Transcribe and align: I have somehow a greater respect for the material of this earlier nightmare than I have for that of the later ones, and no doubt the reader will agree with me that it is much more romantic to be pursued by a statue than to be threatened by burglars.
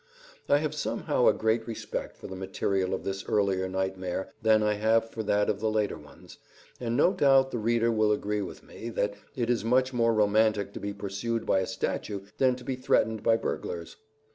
I 0.49 0.57
have 0.57 0.73
somehow 0.73 1.27
a 1.27 1.33
greater 1.33 1.65
respect 1.65 2.17
for 2.17 2.25
the 2.25 2.35
material 2.35 2.95
of 2.95 3.03
this 3.03 3.23
earlier 3.27 3.69
nightmare 3.69 4.31
than 4.41 4.63
I 4.63 4.73
have 4.73 5.07
for 5.07 5.21
that 5.21 5.47
of 5.47 5.59
the 5.59 5.69
later 5.69 5.95
ones, 5.99 6.39
and 6.79 6.97
no 6.97 7.13
doubt 7.13 7.51
the 7.51 7.59
reader 7.59 7.91
will 7.91 8.11
agree 8.11 8.41
with 8.41 8.63
me 8.63 8.89
that 8.89 9.13
it 9.35 9.47
is 9.47 9.63
much 9.63 9.93
more 9.93 10.11
romantic 10.15 10.73
to 10.73 10.79
be 10.79 10.91
pursued 10.91 11.45
by 11.45 11.59
a 11.59 11.67
statue 11.67 12.21
than 12.39 12.55
to 12.55 12.63
be 12.63 12.75
threatened 12.75 13.21
by 13.21 13.37
burglars. 13.37 13.95